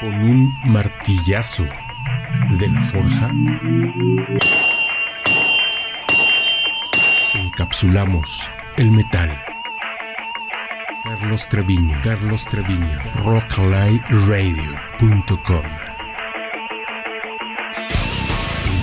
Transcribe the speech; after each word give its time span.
con 0.00 0.14
un 0.22 0.54
martillazo 0.64 1.64
de 2.50 2.68
la 2.68 2.80
forja, 2.82 3.32
encapsulamos 7.34 8.48
el 8.76 8.92
metal. 8.92 9.42
Carlos 11.02 11.48
Treviño, 11.48 11.98
Carlos 12.04 12.44
Treviño, 12.44 13.00
rocklightradio.com. 13.24 15.64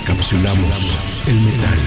Encapsulamos 0.00 1.22
el 1.28 1.40
metal. 1.40 1.78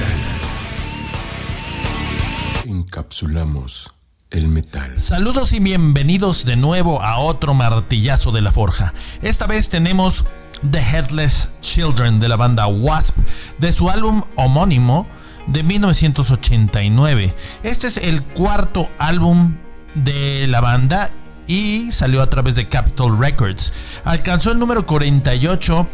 Encapsulamos 2.66 3.94
el 4.32 4.48
metal. 4.48 5.00
Saludos 5.00 5.54
y 5.54 5.60
bienvenidos 5.60 6.46
de 6.46 6.56
nuevo 6.56 7.02
a 7.02 7.18
otro 7.18 7.54
martillazo 7.54 8.32
de 8.32 8.42
la 8.42 8.52
forja. 8.52 8.94
Esta 9.22 9.48
vez 9.48 9.70
tenemos 9.70 10.26
The 10.70 10.80
Headless 10.80 11.52
Children 11.62 12.20
de 12.20 12.28
la 12.30 12.36
banda 12.36 12.68
Wasp 12.68 13.18
de 13.58 13.72
su 13.72 13.90
álbum 13.90 14.24
homónimo 14.36 15.08
de 15.48 15.64
1989. 15.64 17.34
Este 17.64 17.88
es 17.88 17.98
el 17.98 18.24
cuarto 18.24 18.90
álbum 19.00 19.56
de 19.96 20.46
la 20.48 20.62
banda 20.62 21.10
y 21.48 21.92
salió 21.92 22.22
a 22.22 22.30
través 22.30 22.54
de 22.54 22.70
Capitol 22.70 23.18
Records. 23.18 23.74
Alcanzó 24.06 24.52
el 24.52 24.60
número 24.60 24.86
48 24.86 25.88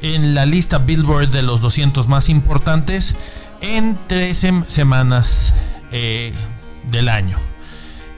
en 0.00 0.34
la 0.34 0.46
lista 0.46 0.78
Billboard 0.78 1.28
de 1.28 1.42
los 1.42 1.60
200 1.60 2.08
más 2.08 2.30
importantes 2.30 3.16
en 3.60 3.98
13 4.06 4.64
semanas 4.68 5.52
eh, 5.90 6.32
del 6.90 7.10
año. 7.10 7.51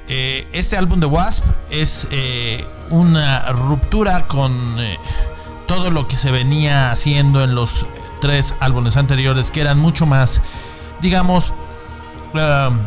Eh, 0.08 0.46
este 0.52 0.76
álbum 0.76 1.00
de 1.00 1.06
Wasp 1.06 1.44
es 1.70 2.06
eh, 2.10 2.66
una 2.90 3.52
ruptura 3.52 4.26
con 4.26 4.78
eh, 4.78 4.98
todo 5.66 5.90
lo 5.90 6.06
que 6.06 6.18
se 6.18 6.30
venía 6.30 6.90
haciendo 6.90 7.42
en 7.42 7.54
los 7.54 7.86
tres 8.20 8.54
álbumes 8.60 8.98
anteriores 8.98 9.50
que 9.50 9.62
eran 9.62 9.78
mucho 9.78 10.04
más, 10.04 10.42
digamos, 11.00 11.54
um, 12.34 12.78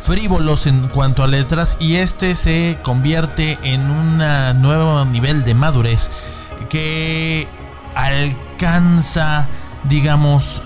frívolos 0.00 0.68
en 0.68 0.88
cuanto 0.88 1.24
a 1.24 1.26
letras 1.26 1.76
y 1.80 1.96
este 1.96 2.36
se 2.36 2.78
convierte 2.82 3.58
en 3.62 3.90
un 3.90 4.18
nuevo 4.60 5.04
nivel 5.04 5.44
de 5.44 5.54
madurez 5.54 6.10
que 6.68 7.48
alcanza, 7.94 9.48
digamos, 9.84 10.62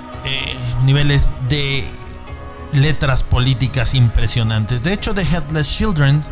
niveles 0.84 1.31
de 1.48 1.91
letras 2.77 3.22
políticas 3.22 3.94
impresionantes. 3.94 4.82
De 4.82 4.92
hecho, 4.92 5.14
The 5.14 5.22
Headless 5.22 5.77
Children 5.77 6.22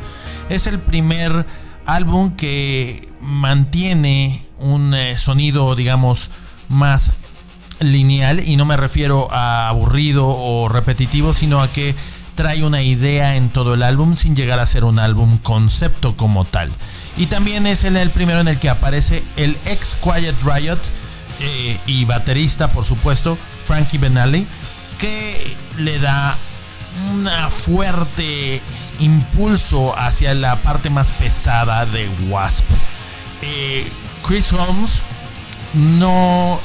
es 0.48 0.66
el 0.66 0.78
primer 0.78 1.46
álbum 1.86 2.36
que 2.36 3.08
mantiene 3.20 4.46
un 4.58 4.94
eh, 4.94 5.18
sonido, 5.18 5.74
digamos, 5.74 6.30
más 6.68 7.12
lineal 7.80 8.40
y 8.40 8.56
no 8.56 8.64
me 8.64 8.76
refiero 8.76 9.28
a 9.32 9.68
aburrido 9.68 10.26
o 10.26 10.68
repetitivo, 10.68 11.32
sino 11.34 11.60
a 11.60 11.70
que 11.70 11.94
trae 12.34 12.64
una 12.64 12.82
idea 12.82 13.36
en 13.36 13.50
todo 13.50 13.74
el 13.74 13.82
álbum 13.82 14.16
sin 14.16 14.34
llegar 14.34 14.58
a 14.58 14.66
ser 14.66 14.84
un 14.84 14.98
álbum 14.98 15.38
concepto 15.38 16.16
como 16.16 16.44
tal. 16.44 16.72
Y 17.16 17.26
también 17.26 17.66
es 17.66 17.84
el, 17.84 18.10
primero 18.10 18.40
en 18.40 18.48
el 18.48 18.58
que 18.58 18.68
aparece 18.68 19.24
el 19.36 19.56
ex 19.66 19.96
Quiet 19.96 20.34
Riot 20.42 20.80
eh, 21.40 21.78
y 21.86 22.04
baterista, 22.04 22.70
por 22.70 22.84
supuesto, 22.84 23.38
Frankie 23.64 23.98
Benali, 23.98 24.46
que 24.98 25.56
le 25.76 25.98
da 25.98 26.36
un 27.10 27.28
fuerte 27.50 28.62
impulso 28.98 29.98
hacia 29.98 30.34
la 30.34 30.56
parte 30.56 30.90
más 30.90 31.12
pesada 31.12 31.86
de 31.86 32.08
Wasp. 32.28 32.64
Eh, 33.42 33.90
Chris 34.22 34.52
Holmes 34.52 35.02
no 35.74 36.60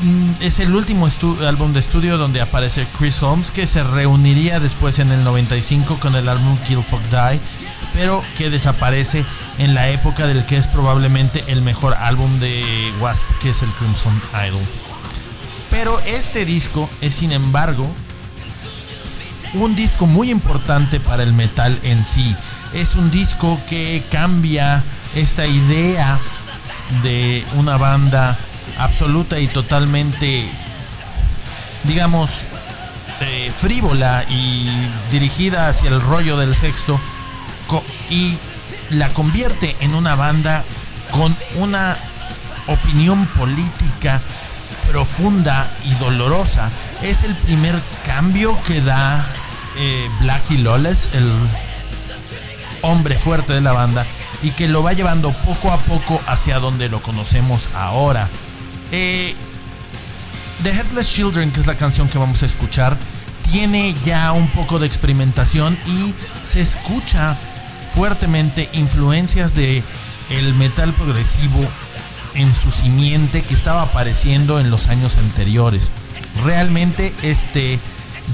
mm, 0.00 0.30
es 0.40 0.60
el 0.60 0.74
último 0.74 1.08
álbum 1.46 1.72
de 1.72 1.80
estudio 1.80 2.18
donde 2.18 2.40
aparece 2.40 2.86
Chris 2.98 3.22
Holmes 3.22 3.50
que 3.50 3.66
se 3.66 3.82
reuniría 3.82 4.60
después 4.60 4.98
en 4.98 5.10
el 5.10 5.24
95 5.24 5.98
con 5.98 6.14
el 6.14 6.28
álbum 6.28 6.56
Kill 6.58 6.82
Fuck 6.82 7.02
Die 7.04 7.40
pero 7.94 8.22
que 8.36 8.50
desaparece 8.50 9.26
en 9.58 9.74
la 9.74 9.88
época 9.88 10.26
del 10.26 10.46
que 10.46 10.56
es 10.56 10.68
probablemente 10.68 11.44
el 11.48 11.60
mejor 11.60 11.94
álbum 11.94 12.38
de 12.38 12.92
Wasp 13.00 13.26
que 13.40 13.50
es 13.50 13.62
el 13.62 13.70
Crimson 13.70 14.22
Idol 14.46 14.91
pero 15.72 15.98
este 16.00 16.44
disco 16.44 16.88
es 17.00 17.14
sin 17.14 17.32
embargo 17.32 17.90
un 19.54 19.74
disco 19.74 20.06
muy 20.06 20.30
importante 20.30 21.00
para 21.00 21.22
el 21.22 21.32
metal 21.32 21.78
en 21.82 22.04
sí. 22.04 22.36
Es 22.74 22.94
un 22.94 23.10
disco 23.10 23.58
que 23.68 24.04
cambia 24.10 24.84
esta 25.14 25.46
idea 25.46 26.20
de 27.02 27.44
una 27.54 27.78
banda 27.78 28.38
absoluta 28.78 29.38
y 29.38 29.46
totalmente, 29.46 30.46
digamos, 31.84 32.44
eh, 33.20 33.50
frívola 33.54 34.24
y 34.28 34.70
dirigida 35.10 35.68
hacia 35.68 35.88
el 35.88 36.02
rollo 36.02 36.36
del 36.36 36.54
sexto 36.54 37.00
y 38.10 38.36
la 38.90 39.08
convierte 39.14 39.74
en 39.80 39.94
una 39.94 40.16
banda 40.16 40.64
con 41.10 41.34
una 41.56 41.96
opinión 42.66 43.26
política 43.28 44.20
profunda 44.92 45.74
y 45.86 45.94
dolorosa. 45.94 46.70
Es 47.00 47.22
el 47.22 47.34
primer 47.34 47.80
cambio 48.04 48.62
que 48.64 48.82
da 48.82 49.26
eh, 49.76 50.10
Blackie 50.20 50.58
Lawless, 50.58 51.14
el 51.14 51.32
hombre 52.82 53.18
fuerte 53.18 53.54
de 53.54 53.62
la 53.62 53.72
banda, 53.72 54.04
y 54.42 54.50
que 54.50 54.68
lo 54.68 54.82
va 54.82 54.92
llevando 54.92 55.32
poco 55.32 55.72
a 55.72 55.78
poco 55.78 56.20
hacia 56.26 56.58
donde 56.58 56.90
lo 56.90 57.00
conocemos 57.00 57.70
ahora. 57.74 58.28
Eh, 58.90 59.34
The 60.62 60.70
Headless 60.70 61.10
Children, 61.10 61.52
que 61.52 61.60
es 61.60 61.66
la 61.66 61.76
canción 61.78 62.10
que 62.10 62.18
vamos 62.18 62.42
a 62.42 62.46
escuchar, 62.46 62.98
tiene 63.50 63.94
ya 64.04 64.32
un 64.32 64.48
poco 64.48 64.78
de 64.78 64.86
experimentación 64.86 65.78
y 65.86 66.12
se 66.46 66.60
escucha 66.60 67.38
fuertemente 67.90 68.68
influencias 68.74 69.54
de 69.54 69.82
el 70.28 70.52
metal 70.54 70.92
progresivo 70.92 71.66
en 72.34 72.54
su 72.54 72.70
simiente 72.70 73.42
que 73.42 73.54
estaba 73.54 73.82
apareciendo 73.82 74.60
en 74.60 74.70
los 74.70 74.88
años 74.88 75.16
anteriores. 75.16 75.90
Realmente 76.44 77.14
este 77.22 77.78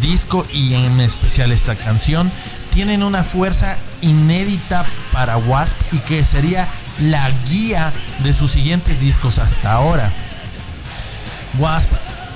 disco 0.00 0.46
y 0.52 0.74
en 0.74 1.00
especial 1.00 1.52
esta 1.52 1.74
canción 1.74 2.30
tienen 2.72 3.02
una 3.02 3.24
fuerza 3.24 3.78
inédita 4.00 4.86
para 5.12 5.36
Wasp 5.36 5.76
y 5.92 5.98
que 6.00 6.24
sería 6.24 6.68
la 7.00 7.30
guía 7.48 7.92
de 8.22 8.32
sus 8.32 8.52
siguientes 8.52 9.00
discos 9.00 9.38
hasta 9.38 9.72
ahora. 9.72 10.12
Wasp 11.58 11.90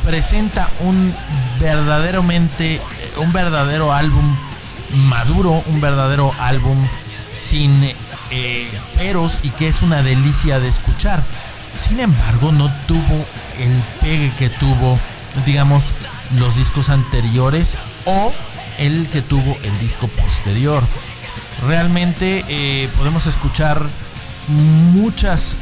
presenta 0.05 0.69
un 0.81 1.15
verdaderamente 1.61 2.81
un 3.19 3.33
verdadero 3.33 3.93
álbum 3.93 4.37
maduro, 5.09 5.63
un 5.67 5.81
verdadero 5.81 6.35
álbum 6.39 6.89
sin 7.33 7.83
eh, 8.31 8.69
peros 8.97 9.41
y 9.43 9.51
que 9.51 9.69
es 9.69 9.83
una 9.83 10.03
delicia 10.03 10.59
de 10.59 10.69
escuchar. 10.69 11.25
Sin 11.77 12.01
embargo, 12.01 12.53
no 12.53 12.73
tuvo 12.87 13.27
el 13.59 13.73
pegue 14.01 14.33
que 14.37 14.51
tuvo, 14.51 14.99
digamos, 15.47 15.93
los 16.39 16.57
discos 16.57 16.91
anteriores 16.91 17.77
o 18.05 18.33
el 18.79 19.09
que 19.09 19.23
tuvo 19.23 19.57
el 19.63 19.79
disco 19.79 20.09
posterior. 20.09 20.83
Realmente 21.67 22.45
eh, 22.49 22.89
podemos 22.97 23.27
escuchar 23.27 23.87
muchas 24.49 25.57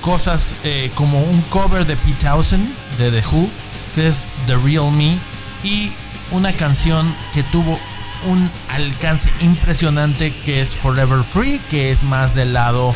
cosas 0.00 0.54
eh, 0.62 0.90
como 0.94 1.22
un 1.22 1.40
cover 1.42 1.86
de 1.86 1.96
Pete 1.96 2.24
Townsend 2.24 2.74
de 2.98 3.10
The 3.10 3.26
Who, 3.26 3.48
que 3.94 4.08
es 4.08 4.24
The 4.46 4.56
Real 4.56 4.92
Me, 4.92 5.18
y 5.62 5.92
una 6.30 6.52
canción 6.52 7.14
que 7.32 7.42
tuvo 7.44 7.78
un 8.24 8.50
alcance 8.68 9.30
impresionante 9.40 10.34
que 10.44 10.62
es 10.62 10.74
Forever 10.74 11.22
Free, 11.22 11.60
que 11.68 11.92
es 11.92 12.02
más 12.02 12.34
del 12.34 12.52
lado 12.52 12.94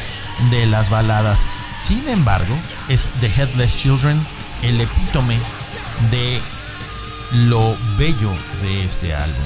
de 0.50 0.66
las 0.66 0.90
baladas. 0.90 1.46
Sin 1.82 2.08
embargo, 2.08 2.56
es 2.88 3.10
The 3.20 3.26
Headless 3.26 3.76
Children 3.76 4.20
el 4.62 4.80
epítome 4.80 5.38
de 6.10 6.40
lo 7.32 7.76
bello 7.96 8.30
de 8.62 8.84
este 8.84 9.14
álbum. 9.14 9.44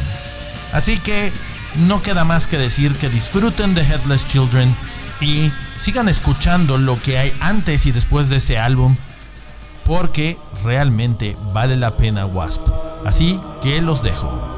Así 0.73 0.99
que 0.99 1.33
no 1.77 2.03
queda 2.03 2.25
más 2.25 2.47
que 2.47 2.59
decir 2.59 2.97
que 2.97 3.09
disfruten 3.09 3.75
de 3.75 3.83
Headless 3.83 4.27
Children 4.27 4.75
y 5.21 5.51
sigan 5.79 6.09
escuchando 6.09 6.79
lo 6.79 7.01
que 7.01 7.19
hay 7.19 7.33
antes 7.41 7.87
y 7.87 7.93
después 7.93 8.29
de 8.29 8.37
este 8.37 8.59
álbum 8.59 8.97
porque 9.85 10.39
realmente 10.65 11.37
vale 11.53 11.77
la 11.77 11.97
pena 11.97 12.27
Wasp. 12.27 12.67
Así 13.05 13.39
que 13.61 13.81
los 13.83 14.03
dejo. 14.03 14.54